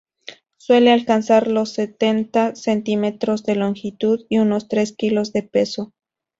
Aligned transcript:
Suele 0.57 0.89
alcanzar 0.91 1.47
los 1.47 1.73
sesenta 1.73 2.55
centímetros 2.55 3.43
de 3.43 3.53
longitud 3.53 4.25
y 4.29 4.39
unos 4.39 4.67
tres 4.67 4.93
kilos 4.93 5.31
de 5.31 5.43
peso. 5.43 5.93